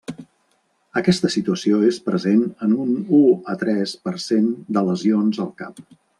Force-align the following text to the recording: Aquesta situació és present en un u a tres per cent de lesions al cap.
Aquesta 1.01 1.29
situació 1.33 1.81
és 1.89 1.99
present 2.07 2.41
en 2.69 2.73
un 2.85 2.97
u 3.19 3.21
a 3.55 3.57
tres 3.65 3.95
per 4.09 4.15
cent 4.27 4.49
de 4.79 4.85
lesions 4.91 5.45
al 5.47 5.55
cap. 5.63 5.85